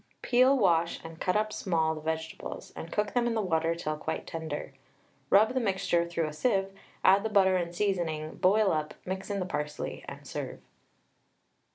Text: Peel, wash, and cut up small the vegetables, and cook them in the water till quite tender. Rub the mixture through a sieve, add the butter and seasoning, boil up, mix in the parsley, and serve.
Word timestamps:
Peel, 0.23 0.57
wash, 0.57 0.99
and 1.05 1.19
cut 1.21 1.35
up 1.35 1.53
small 1.53 1.93
the 1.93 2.01
vegetables, 2.01 2.73
and 2.75 2.91
cook 2.91 3.13
them 3.13 3.27
in 3.27 3.35
the 3.35 3.39
water 3.41 3.75
till 3.75 3.95
quite 3.95 4.25
tender. 4.25 4.73
Rub 5.29 5.53
the 5.53 5.59
mixture 5.59 6.07
through 6.07 6.25
a 6.25 6.33
sieve, 6.33 6.71
add 7.03 7.21
the 7.21 7.29
butter 7.29 7.55
and 7.55 7.75
seasoning, 7.75 8.33
boil 8.37 8.71
up, 8.71 8.95
mix 9.05 9.29
in 9.29 9.39
the 9.39 9.45
parsley, 9.45 10.03
and 10.07 10.25
serve. 10.25 10.59